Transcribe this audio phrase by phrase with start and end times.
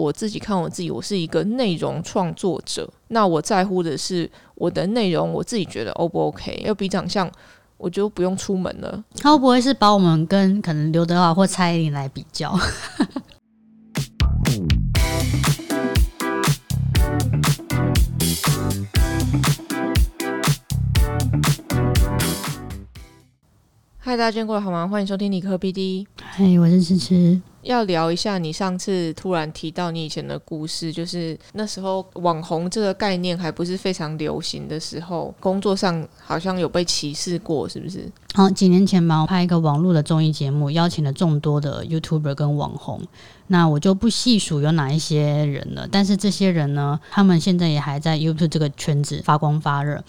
[0.00, 2.88] 我自己看我自己，我是一个内容创作者。
[3.08, 6.62] 那我在乎的是我的内容，我自己觉得 O 不 OK？
[6.64, 7.30] 要比长相，
[7.76, 9.04] 我就不用出门了。
[9.18, 12.58] 他会不会是把我们跟可能刘德华或蔡依林来比较？
[24.10, 24.88] 嗨，大家今天过得好吗？
[24.88, 26.04] 欢迎收听理科 BD。
[26.20, 27.40] 嗨，我是迟迟。
[27.62, 38.10] 要聊一下你上次突然提到你以前的故事，就是那时候网红这个概念还不是非常流行的时候，工作上好像有被歧视过，是不是？
[38.34, 43.00] 好，几年前吧，我拍一个网络的综艺节目，邀请了众多的 YouTuber 跟网红。
[43.46, 50.02] 那我就不细数有哪一些人了，但是这些人呢，他们现在也还在 YouTube 这个圈子发光发热。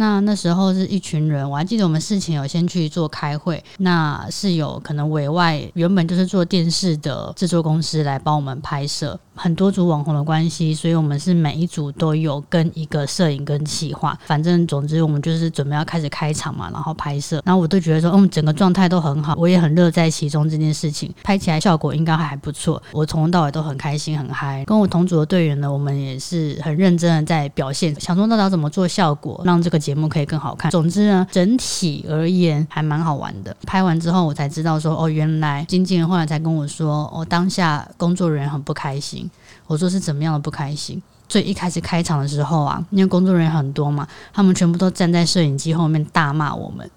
[0.00, 29.80] 那那时候是一群人，我还记得我们事情有先去做开会，那是有可能委外原本就是做电视的制作公司来帮我们拍摄，很多组网红的关系，所以我们是每一组都有跟一个摄影跟企划，反正总之我们就是准备要开始开场嘛，然后拍摄，然后我都觉得说，嗯，整个状态都很好，我也很乐在其中，这件事情拍起来效果应该还不错，我从头到尾都很开心很嗨，跟我同组的队员呢，我们也是很认真的在表现，想说到底要怎么做效果，让这个。
[29.80, 30.70] 节目可以更好看。
[30.70, 33.56] 总之呢，整体而言还蛮好玩的。
[33.66, 39.29] 拍完之后，我才知道说，哦，原来经纪人后来才跟我说，哦，当下工作人员很不开心。
[39.70, 41.00] 我说是怎么样的不开心？
[41.28, 46.90] 最一开始开场的时候啊，因为工作人员很多嘛，他们全部都站在摄影机后面大骂我们，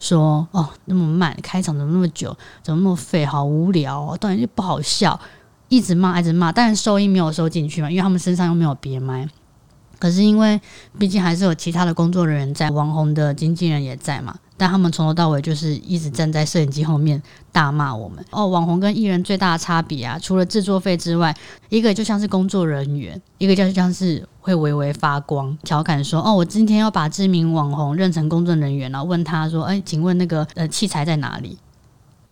[0.00, 5.20] 说，哦，那么慢，开场怎么那么久，怎么那么废，好无聊，当然就不好笑，
[5.68, 6.50] 一直骂，一直骂。
[6.50, 9.28] 但是收音没有收进去嘛，因为他们身上又没有别麦。
[9.98, 10.60] 可是因为
[10.98, 18.24] 毕竟还是有其他的工作人员在，网红的经纪人也在嘛，但他们从头到尾就是一直站在摄影机后面大骂我们。
[18.30, 21.34] 哦，网红跟艺人最大的差别啊，除了制作费之外，
[21.68, 31.58] 一个就像是工作人员，一个就像是会微微发光，调侃说：“哦，我今天要把知名网红认成工作人员然后问他说：‘哎，请问那个呃器材在哪里？’”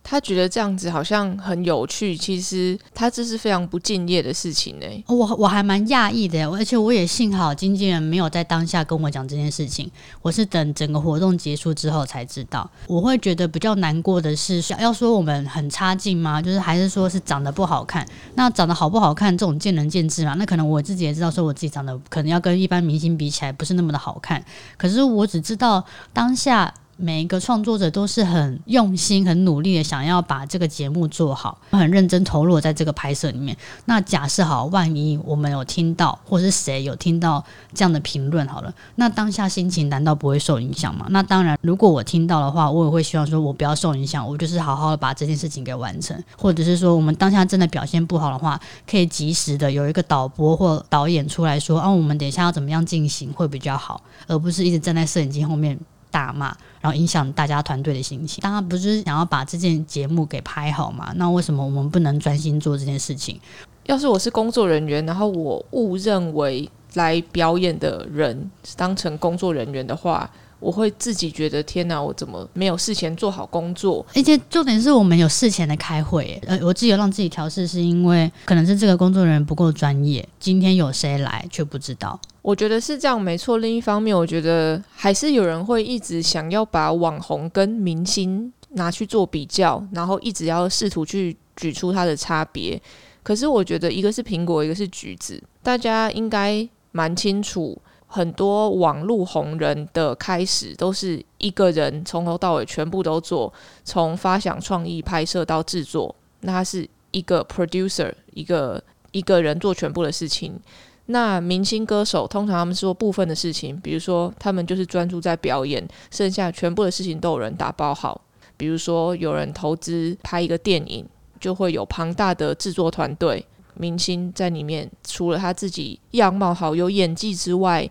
[0.07, 4.85] 他觉得这样子好像很有趣，其实他这是非常不敬业的事情呢。
[5.07, 9.89] 我我还蛮讶异的，而且我也幸好经纪人没有在当下跟我讲这件事情，
[10.21, 12.69] 我是等整个活动结束之后才知道。
[12.85, 16.39] 我会觉得比较难过的是，要说我们很差劲吗？
[16.39, 18.07] 就是还是说是长得不好看？
[18.35, 20.35] 那长得好不好看，这种见仁见智嘛。
[20.35, 24.45] 那可能我自己也知道，说我自己长得可能要跟一般明星比起来，不是那么的好看。
[24.77, 25.83] 可是我只知道
[26.13, 26.71] 当下。
[26.97, 33.55] 每一个创作者都是很用心、很努力的，想要把这个节目做好，很认真投入在这个拍摄里面。
[33.85, 41.05] 那假设好，万一我们有听到，或是谁有听到这样的评论，好了，那当下心情难道不会受影响吗？
[41.09, 55.77] 那当然，如果我听到的话，我也会希望说，我不要受影响，我就是好好的把这件事情给完成，或者是说，我们当下真的表现不好的话，可以及时的有一个导播或导演出来说，啊，我们等一下要怎么样进行会比较好，而不是一直站在摄影机后面。
[56.15, 58.41] 大骂，然后影响大家团队的心情。
[58.41, 61.11] 大家不是想要把这件节目给拍好嘛？
[61.17, 63.37] 那为什么我们不能专心做这件事情？
[63.83, 70.31] 要是我是工作人员，然后我误认为来表演的人当成工作人员的话。
[70.65, 74.03] 我会自己觉得天哪，我怎么没有事前做好工作？
[74.15, 82.19] 而且重点是我们有事前的开会，呃，我自己有让自己调试，是因为可能是这个工作人员不够专业，今天有谁来却不知道。
[82.41, 83.59] 我觉得是这样，没错。
[83.59, 92.81] 另一方面，我觉得还是有人会一直想要把网红跟明星拿去做比较，然后一直要试图去举出它的差别。
[93.21, 97.79] 可是我觉得一个是苹果，一个是橘子，大家应该蛮清楚。
[98.07, 103.51] 很多网络红人的开始都是一个人从头到尾全部都做，
[103.83, 110.59] 从发想创意、拍摄到制作，那他是一个 producer，一个一个人做全部的事情。
[111.07, 118.21] 那明星歌手通常他们做部分的事情，比如说他们就是专注在表演，剩下全部的事情都有人打包好。
[118.57, 121.05] 比如说有人投资拍一个电影，
[121.39, 123.45] 就会有庞大的制作团队。
[123.77, 127.89] 明星在里面，除了他自己样貌好、有演技之外，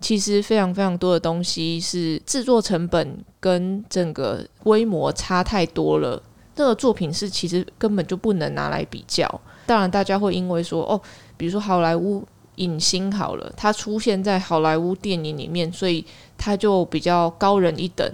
[0.00, 6.22] 其实非常非常多的东西是制作成本跟整个规模差太多了。
[6.54, 9.40] 这个作品是其实根本就不能拿来比较。
[9.64, 11.00] 当然，大家会因为说哦，
[11.36, 12.22] 比如说好莱坞
[12.56, 16.04] 影星好了，他出现在好莱坞电影里面，所以
[16.36, 18.12] 他就比较高人一等。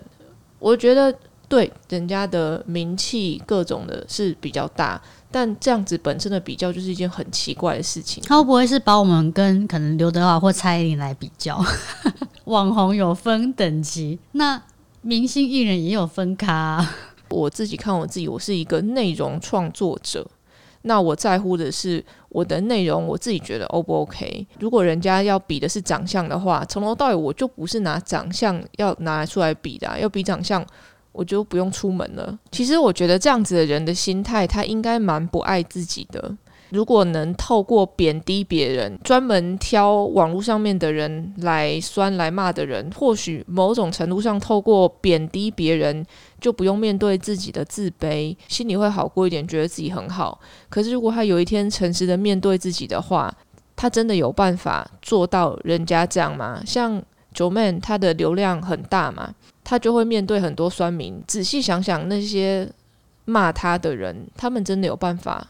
[0.59, 1.12] 我觉得
[1.49, 5.00] 对人家的名气各种的是比较大。
[5.31, 8.23] 但这样子本身的比较就是一件很奇怪的事情。
[8.27, 11.63] 他会不会是把我们跟可能刘德华或蔡依林来比较？
[12.47, 14.63] 网红有分等级，那
[15.03, 16.87] 明星艺人也有分咖。
[17.29, 20.27] 我自己看我自己，我是一个内容创作者。
[20.83, 24.47] 那我在乎的是我的内容，我自己觉得 O 不 OK？
[24.61, 30.65] 如果人家要比的是长相的话，从头到尾我就不是拿长相要拿出来比的，要比长相
[31.19, 32.38] 我就不用出门了。
[32.53, 36.37] 其实我觉得这样子的人的心态，他应该蛮不爱自己的。
[36.70, 46.06] 如果能透过贬低别人，专门挑网络上面的人来酸来骂的人，或许某种程度上透过贬低别人，
[46.41, 50.38] 就不用面对自己的自卑，心里会好过一点，觉得自己很好。
[50.69, 53.35] 可是如果他有一天诚实的面对自己的话，
[53.75, 56.62] 他真的有办法做到人家这样吗？
[56.64, 59.35] 像九 man 他的流量很大嘛，
[59.69, 61.23] 他就会面对很多酸民。
[61.26, 62.67] 仔细想想，那些
[63.26, 65.47] 骂他的人，他们真的有办法？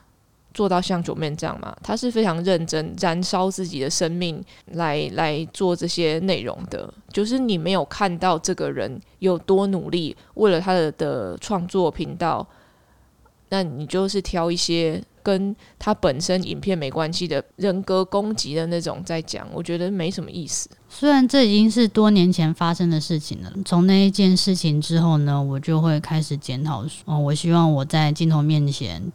[0.52, 1.76] 做到像九面这样吗？
[1.84, 6.92] 他是非常认真，燃烧自己的生命来来做这些内容的。
[7.12, 12.44] 就是你没有看到这个人有多努力，为了他的的创作频道，
[13.50, 20.68] 那你就是挑一些跟他本身影片没关系的人格攻击的那种在讲，我觉得没什么意思。
[20.88, 26.84] 虽然这已经是多年前发生的事情了，从那一件事情之后呢，我就会开始检讨。
[27.06, 29.12] 嗯，我希望我在镜头面前。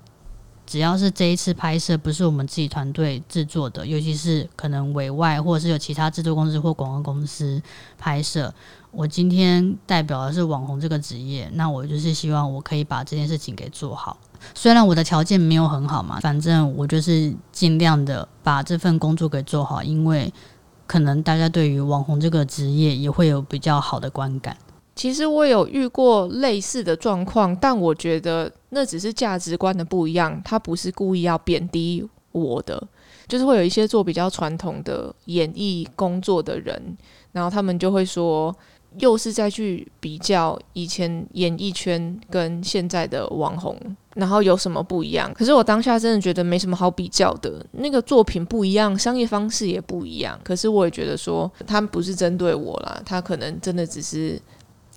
[0.66, 7.62] 只要是这一次拍摄不是我们自己团队制作的，尤其是可能委外或者是有其他制作公司或广告公司
[7.98, 8.52] 拍摄，
[8.90, 14.18] 我今天代表的是网红这个职业，那我就是希望我可以把这件事情给做好。
[14.56, 20.34] 虽然我的条件没有很好嘛，反正我就是尽量的把这份工作给做好，因为
[20.86, 24.56] 可能大家对于网红这个职业也会有比较好的观感。
[24.96, 32.82] 其实我有遇过类似的状况，但我觉得那只是价值观的不一样，他不是故意要贬低我的，
[33.28, 36.96] 就是会有一些做比较传统的演艺工作的人，
[37.32, 38.56] 然后他们就会说，
[39.00, 43.76] 又是再去比较以前演艺圈跟现在的网红，
[44.16, 45.32] 然后有什么不一样？
[45.34, 50.40] 可是我当下真的觉得没什么好比较的，那个作品不一样，商业方式也不一样。
[50.44, 54.42] 可是我也觉得说，他不是针对我啦，他可能真的只是。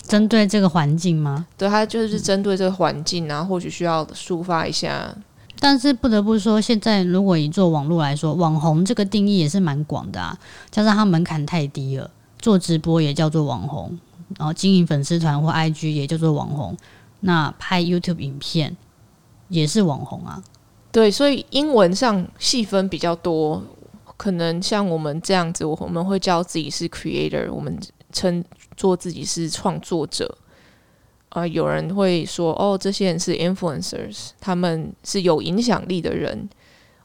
[0.02, 1.48] 针对这个环境吗？
[1.58, 5.12] 对，他就是针对这个环境，然后或许需要抒发一下。
[5.58, 10.38] 但是不得不说，现在如果以做网络来说，网红这个定义也是蛮广的啊。
[10.70, 13.98] 加上它门槛太低了，做直播也叫做网红，
[14.38, 16.76] 然后经营粉丝团或 IG 也叫做网红。
[17.20, 18.76] 那拍 YouTube 影片
[19.48, 20.42] 也是网红啊。
[20.92, 23.62] 对，所以英文上细分比较多，
[24.16, 27.78] 可能像我们这样子，我们会叫自己是 creator，我们
[28.12, 28.44] 称。
[28.76, 30.36] 做自己是创作者，
[31.30, 36.46] 啊，有人会说哦，这些人是 influencers，他们是有影响力的人，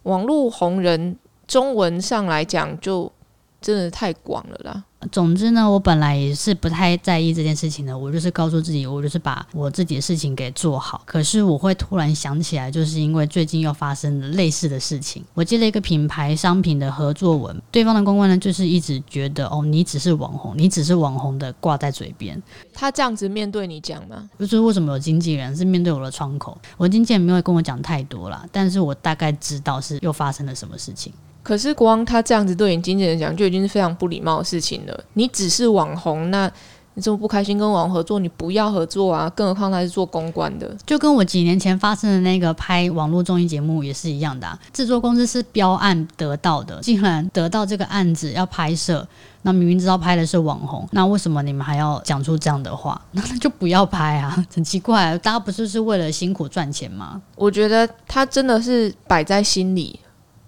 [0.03, 1.17] 网络红人，
[1.47, 3.09] 中文上来讲就
[3.61, 4.83] 真的太广了啦。
[5.11, 7.97] 总之呢，我本来也是不太在意这件事情的。
[7.97, 11.01] 我就是告诉自己，我就是把我自己的事情给做好。
[11.05, 15.23] 可是我会突然想起来，就是因为最近又发生了类似的事情。
[15.33, 22.41] 我接了一个品牌商品的合作文，对方的公关呢，就是一直觉得哦，你只是网红，你只是网红的挂在嘴边。
[22.73, 24.29] 他这样子面对你讲吗？
[24.39, 26.57] 就是为什么有经纪人是面对我的窗口？
[26.77, 31.11] 我经纪人没有跟我讲太多啦，但是我大概知道是又发生了什么事情。
[31.43, 35.03] 可是光他这样子对你经纪人讲，就已经是非常不礼貌的事情了。
[35.13, 36.49] 你只是网红，那
[36.93, 39.29] 你这么不开心跟网红合作，你不要合作啊！
[39.29, 44.59] 更何况他是做公关的，就跟我几年前发生的那个拍网络综艺节目也是一样的。
[44.73, 49.07] 制作公司是标案得到的，竟然得到这个案子要拍摄，
[49.43, 53.01] 那明明知道拍的是网红，那为什么你们还要讲出这样的话？
[53.13, 54.45] 那就不要拍啊！
[54.53, 57.21] 很 奇怪，大家不是是为了辛苦赚钱吗？
[57.35, 59.97] 我觉得他真的是摆在心里。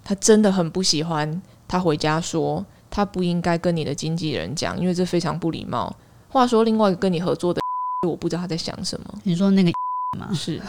[0.03, 5.95] 他真的很不喜欢，他回家说他不应该跟你的经纪人讲，因为这非常不礼貌。
[6.29, 7.61] 话说，另外一个跟你合作的，
[8.07, 9.05] 我不知道他在想什么。
[9.23, 9.71] 你说那个
[10.19, 10.29] 吗？
[10.33, 10.61] 是，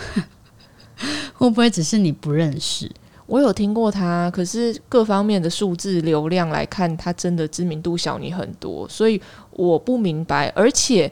[1.35, 2.91] 会不会只是你不认识？
[3.27, 10.49] 我有听过他，可是各方面的数字流量来看，他真的知名度小你很多，所以我不明白。
[10.55, 11.11] 而且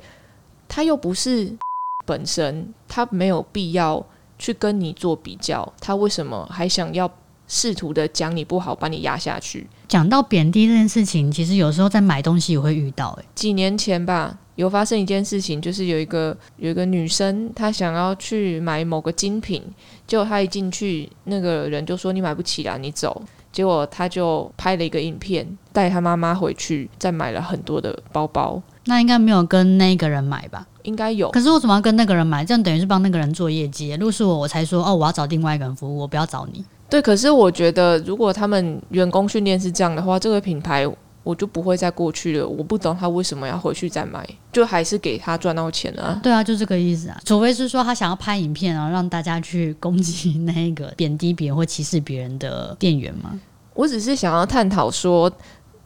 [0.69, 1.51] 他又不是
[2.07, 4.05] 本身，他没有必要
[4.39, 7.11] 去跟你做比较，他为什么还想要？
[7.55, 9.69] 试图的讲你不好，把你压下去。
[9.87, 13.11] 讲到贬低这件事情，其实有时候在买东西也会遇到。
[13.19, 19.63] 诶，几年前吧，有发生一件事情，就是有一个有一个女生，她想要去买某个精品，
[20.07, 23.23] 结果她一进去，那个人就说你买不起啦，你走。
[23.53, 28.63] 结果她就拍了一个影片，带她妈妈回去，再买了很多的包包。
[28.87, 30.67] 那应该没有跟那个人买吧？
[30.85, 31.31] 应该有。
[31.33, 32.43] 可是我怎么要跟那个人买？
[32.43, 33.93] 这样等于是帮那个人做业绩。
[33.93, 36.65] 如果是我，我才说哦，我要找另外一个人服务，我不要找你。
[36.93, 40.87] 对，可是我觉得，如果他们员工训练是这样的话，这个品牌
[41.23, 42.47] 我就不会再过去了。
[42.47, 44.23] 我不懂他为什么要回去再买，
[44.53, 46.21] 就还是给他赚到钱啊。
[46.23, 47.19] 对啊，就这个意思啊。
[47.25, 53.41] 除非是说他想要拍影片，然后让大家去攻击那个贬低别人或歧视别人的店员吗？
[53.73, 55.33] 我只是想要探讨说，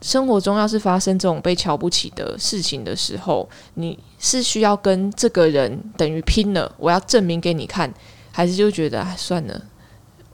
[0.03, 7.95] 生活中要是发生这种被瞧不起的事情的时候，你是需要跟这个人等于拼了，我要证明给你看，
[8.33, 9.63] 还是就觉得哎算了，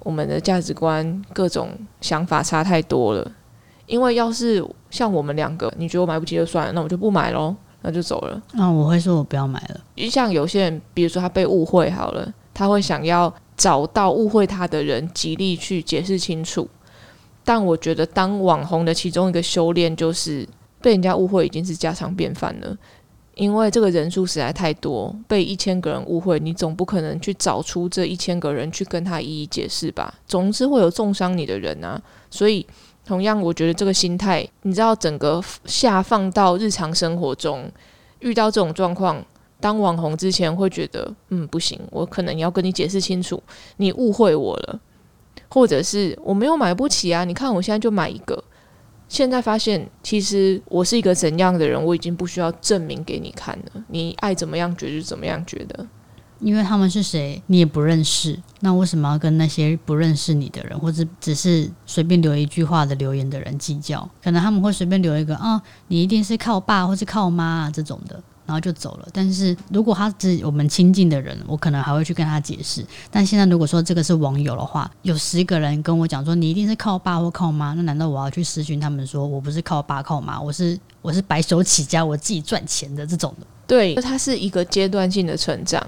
[0.05, 3.33] 我们的价值观、各种想法差太多了。
[3.87, 8.41] 因为要是像我们两个，你觉得我买不起就算了，那我就不买喽，那就走了。
[8.53, 9.81] 那我会说我不要买了。
[9.97, 16.69] 就像有些人，比如说他被误会好了，他会想要找到误会他的人，极力去解释清楚。
[17.45, 20.49] 但我觉得，当网红的其中一个修炼，就是
[20.81, 22.77] 被人家误会已经是家常便饭了。
[23.35, 30.12] 因为这个人数实在太多，被一千个人误会，你总不可能去找出这一千个人去跟他一一解释吧？
[30.27, 32.01] 总是会有重伤你的人啊。
[32.31, 32.67] 所以，
[33.05, 37.71] 同样，我觉得这个心态，你知道，整个下放到日常生活中，
[38.21, 39.25] 遇到这种状况，
[39.61, 43.43] 当网红之前会觉得，嗯，不行，我可能要跟你解释清楚，
[43.79, 44.81] 你误会我了。
[45.49, 47.25] 或者是我没有买不起啊？
[47.25, 48.43] 你看我现在就买一个，
[49.12, 53.85] 现在发现其实我是一个怎样的人，我已经不需要证明给你看了。
[53.88, 55.87] 你爱怎么样觉就怎么样觉得，
[56.38, 64.09] 因为他们是谁你也不认识，那为什么要跟那些不认识你的人，或者只是随便留一句话的留言的人计较？
[64.25, 68.19] 可能他们会随便留一个啊，你一定是靠爸或是靠妈啊这种的。
[68.47, 69.09] 然后就走了。
[69.13, 72.85] 但是如果他是我们亲近的人，我可能还会去跟他解释。
[73.11, 83.47] 但现在如果说这个是网友的话，有十个人跟我讲说你一定是靠爸或靠妈，那难道我要去私讯他们说我不是靠爸靠妈，我是我是白手起家，我自己赚钱的这种的？
[83.67, 85.81] 对，它是一个阶段性的成长。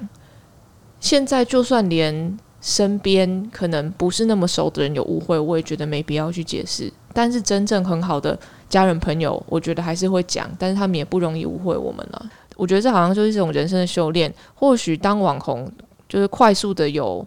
[1.01, 6.91] 现在就算连身边可能不是那么熟的人有误会，我也觉得没必要去解释。
[7.13, 8.37] 但是真正很好的
[8.69, 12.27] 家人朋友，我觉得还是会讲，但是他们也不容易误会我们了。
[12.57, 14.33] 我觉得这好像就是一种人生的修炼。
[14.55, 15.71] 或许当网红，
[16.09, 17.27] 就是快速的有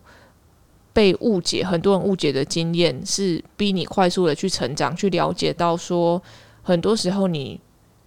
[0.94, 6.22] 被误解，很多人误解的经验，是逼你快速的去成长，去了解到说，
[6.64, 7.60] 很多时候你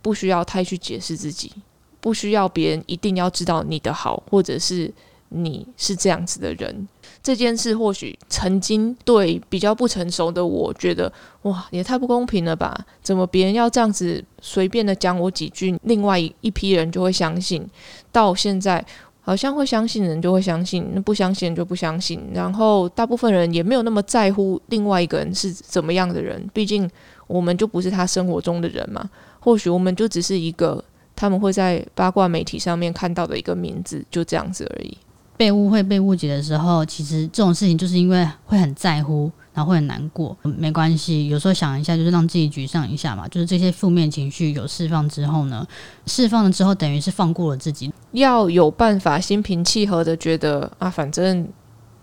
[0.02, 1.52] 不需要太去解释自己，
[2.00, 4.92] 不需要别人一定要知道你的好，或者是
[5.30, 6.86] 你是这样子的人。
[7.22, 12.86] 这件事或许曾经对比较不成熟的我觉得，哇，也太不公平了吧？
[13.02, 17.66] 怎么别人要这样子随便的讲我几句，另外一批人就会相信？
[18.10, 18.82] 到现在
[19.20, 22.30] 好像会相信人就会相信，那不相信就不相信。
[22.32, 26.90] 然后大部分人也没有那么在乎另外一个人是怎么样的人，毕竟
[27.26, 29.08] 我们就不是他生活中的人嘛。
[29.40, 30.82] 或许我们就只是一个
[31.14, 34.96] 他们会在八卦媒体上面看到的一个名字，就这样子而已。
[35.40, 40.36] 被误会、被误解的时候，其实这种事情就是因为会很在乎，然后会很难过。
[40.42, 43.26] 没关系，有时候想一下，就是让自己沮丧一下嘛。
[43.28, 45.66] 就是这些负面情绪有释放之后呢，
[46.04, 47.90] 释放了之后，等于是放过了自己。
[48.12, 51.48] 要有办法心平气和的觉得啊，反正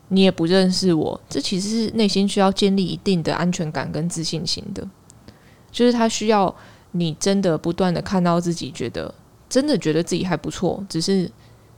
[0.08, 4.84] 你也不认识我，这其实是内心需要建立一定的安全感跟自信心的。
[5.72, 6.56] 就是他需要
[6.94, 9.14] 你真的不断的看到自己，觉得
[9.48, 11.30] 真的觉得自己还不错，只是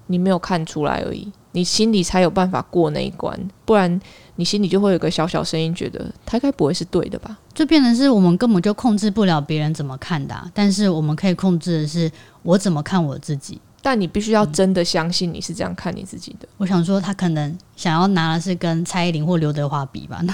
[0.08, 1.30] 你没有看出来而已。
[1.52, 4.00] 你心里才有办法过那一关，不然
[4.36, 7.38] 你心里就会有个小小声音，觉得他该不会是对的吧？
[7.54, 12.12] 就变成是我们根本就控制不了别人怎么看的，但是我们可以控制的是
[12.44, 13.60] 我怎么看我自己。
[13.82, 16.46] 但你必须要真的相信你是这样看你自己的。
[16.58, 20.22] 我想说，他可能想要拿的是跟蔡依林或刘德华比吧？
[20.26, 20.34] 那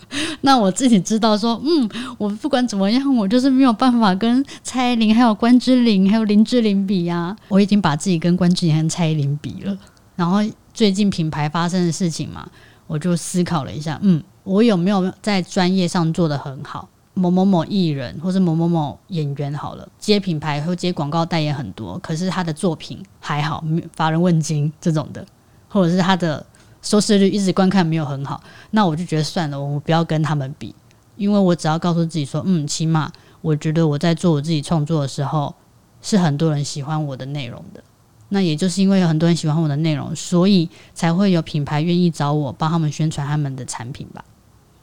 [0.42, 1.88] 那我自己知道说，嗯，
[2.18, 7.34] 我不管怎么样，我就是没有办法跟蔡依林、还有关之琳、还有林志玲比呀。
[7.48, 9.74] 我已经把自己跟关之琳和蔡依林比了。
[10.16, 10.38] 然后
[10.72, 12.48] 最近品牌发生的事情嘛，
[12.86, 16.88] 我就思考了一下，嗯，我有没有在专业上做得很好？
[17.14, 23.62] 某某某艺人或者某某某演员好了，接品牌或接广告代言很多，可是他的作品还好，
[23.94, 25.22] 乏人问津这种的，
[25.68, 26.44] 或者是他的
[26.80, 30.74] 收视率一直观看没有很好，那我就觉得算了，我不要跟他们比，
[31.16, 35.54] 因为我只要告诉自己说，嗯，起码我觉得我在做我自己创作的时候，
[36.00, 37.84] 是很多人喜欢我的内容的。
[38.34, 44.24] 那也就是因为有很多人喜欢我的内容，所以才会有品牌愿意找我帮他们宣传他们的产品吧。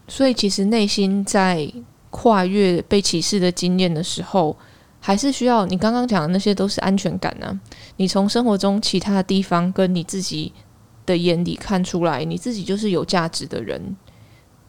[0.07, 1.67] 所以其实内心在
[2.11, 4.55] 跨越被歧视的经验的时候，
[4.99, 7.59] 还是需要你刚刚讲的那些都是安全感呢。
[7.97, 10.53] 你从生活中其他的地方跟你自己
[11.07, 13.97] 的眼里看出来，你自己就是有价值的人，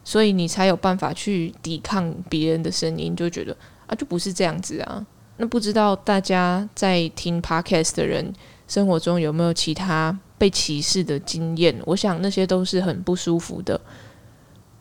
[0.03, 5.05] 所以你才有办法去抵抗别人的声音，就觉得啊，就不是这样子啊。
[5.37, 8.33] 那不知道大家在听 podcast 的人。
[8.71, 11.77] 生活中有没有其他被歧视的经验？
[11.83, 13.77] 我想那些都是很不舒服的。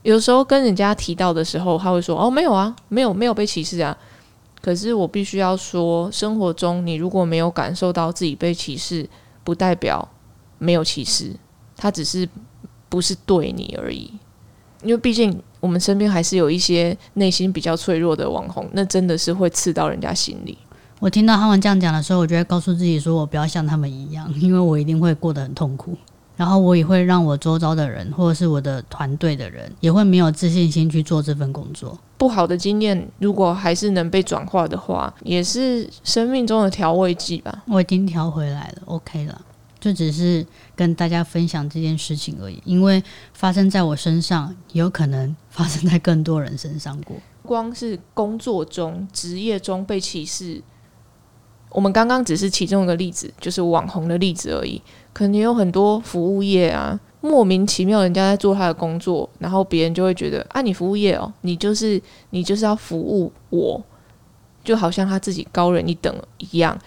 [0.02, 3.98] 有时候跟人家提到的时候，他会说：“哦，没有啊，没有，没有被歧视啊。”
[4.62, 9.08] 可是我必须要说，生活中你如果没有感受到自己被歧视，
[9.42, 10.08] 不代表
[10.58, 11.34] 没有歧视，
[11.76, 12.28] 他只是
[12.88, 14.12] 不是对你而已。
[14.84, 20.56] 因为毕竟我们身边还是有一些内心比较脆弱的网红，那真的是会刺到人家心里。
[21.00, 25.96] 我听到他们这样讲的时候，我就会告诉自己说，我不要像他们一样， 因为我一定会过得很痛苦。
[26.36, 31.98] 然后我也会让我周遭的人，或者是我的团队的人，也会没有自信心去做这份工作。
[32.16, 37.62] 不好的经验，如果还是能被转化的话，也是生命中的调味剂吧。
[37.66, 39.40] 我已经调回来了，OK 了，
[39.78, 42.58] 就只是跟大家分享这件事情而已。
[42.64, 43.02] 因为
[43.34, 47.16] 发生在我身上，有可能发生在更多人身上过。
[47.42, 50.62] 光是工作中、职业中被歧视。
[51.70, 54.80] 我们刚刚只是其中一个例子，就是网红的例子而已。
[55.12, 62.00] 可能有很多服务业啊，莫名其妙人家在做他的工作，然后别人就会觉得啊，你服务业哦，你就是
[62.30, 63.82] 你就是要服务我，
[64.62, 66.78] 就好像他自己高人一等一样。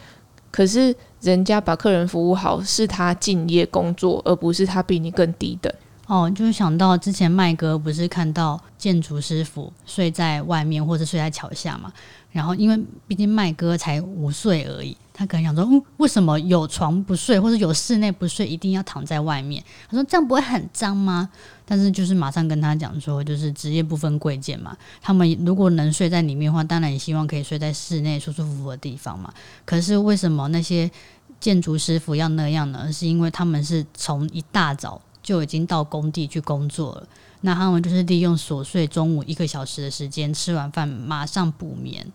[0.52, 5.74] 可是人家把客人服务好，是他敬业工作，而不是他比你更低等。
[6.08, 11.92] 哦，就是想到之前麦哥不是看到建筑师傅睡在外面，或者睡在桥下嘛？
[12.32, 19.64] 然后因为毕竟麦哥才五岁而已，他可能想说，嗯，为什么有床不睡，或者有室内不睡，一定要躺在外面？
[19.88, 21.30] 他说这样不会很脏吗？
[21.66, 24.76] 但是就是马上跟他讲说，就是职业不分贵贱嘛。
[25.02, 29.34] 他们如果能睡在里面的话，当然也希望可以睡在室内舒舒服服的地方嘛。
[29.64, 30.92] 可是为什么那些
[31.40, 32.92] 建筑师傅要那样呢？
[32.92, 35.00] 是因为他们是从一大早。
[35.24, 37.08] 就已经到工地去工作了，
[37.42, 42.06] 那他们就是利用琐碎中午一个小时的时间，吃完饭马上补眠。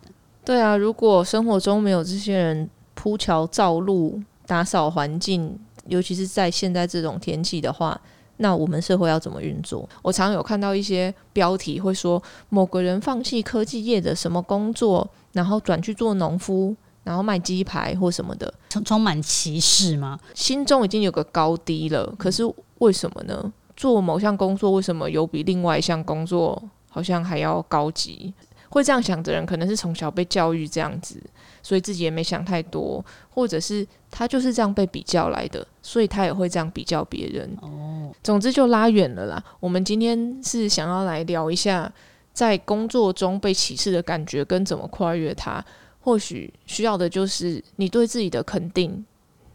[0.44, 7.98] 对啊，如果生活中没有这些人铺桥造路、打扫环境，尤其是在现在这种天气的话，
[8.36, 9.88] 那我们社会要怎么运作？
[10.02, 20.18] 我常有看到一些标题会说某个人放弃科技业的什么工作，然后转去做农夫，然后卖鸡排或什么的，充充满歧视吗？
[20.34, 22.42] 心中已经有个高低了，可是。
[22.78, 23.52] 为什么呢？
[23.76, 28.34] 做某项工作为什么有比另外一项工作好像还要高级？
[28.70, 31.18] 会这样想的人，可能是从小被教育这样子，
[31.62, 37.50] 所以自己也没想太多，或者是他就是这样被比较来的，所以他也会这样比较别人。
[37.62, 39.42] 哦，总之就拉远了啦。
[39.58, 41.90] 我们今天是想要来聊一下，
[42.34, 45.64] 在工作中被歧视的感觉跟怎么跨越它。
[46.00, 49.04] 或许需要的就是你对自己的肯定，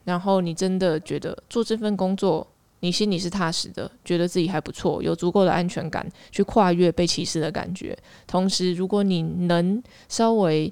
[0.06, 2.48] 然后你真的觉得做这份工作。
[2.84, 7.98] 你心里是踏实的，觉得自己还不错，有足够的安全感去跨越被歧视的感觉。
[8.28, 10.72] 同时，如果你能稍微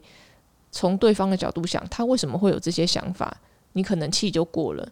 [0.71, 3.33] 从对方的角度想，他为什么会有这些想法，
[3.73, 4.85] 你可能气就过了。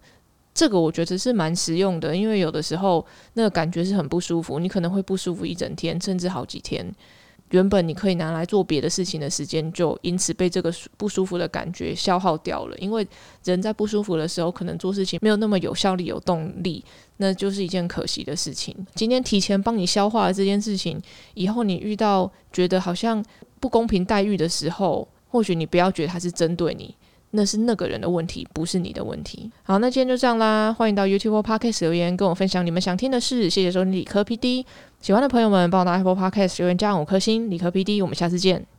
[0.54, 6.90] 这个我觉得是蛮实用的，因为有的时候那个感觉是很不舒服，你可能会不舒服一整天，甚至好几天。
[7.50, 12.78] 原本你可以拿来做别的事情的时间，就因此被这个不舒服的感觉消耗掉了。
[12.78, 13.06] 因为
[13.44, 16.86] 人在不舒服的时候，可能做事情没有那么有效率、有动力，
[17.22, 18.76] 那就是一件可惜的事情。
[18.96, 21.02] 今天提前帮你消化了这件事情，
[21.34, 23.24] 以后你遇到觉得好像
[23.60, 26.96] 不公平待遇的时候，或许你不要觉得他是针对你。
[27.32, 29.52] 那是那个人的问题，不是你的问题。
[29.62, 30.74] 好，那今天就这样啦。
[30.74, 33.48] 欢迎到 YouTube Podcast 留言，跟我分享你们想听的事。
[33.48, 34.66] 谢谢收听理科 PD，
[35.00, 37.48] 喜欢的朋友们帮我到 Apple Podcast 留言加五颗星。
[37.48, 38.79] 理科 PD，我们下次见。